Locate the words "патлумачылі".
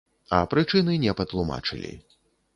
1.21-1.93